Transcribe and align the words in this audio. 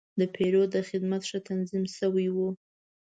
د 0.19 0.21
پیرود 0.35 0.73
خدمت 0.89 1.21
ښه 1.29 1.39
تنظیم 1.49 1.83
شوی 1.97 2.27
و. 2.31 2.37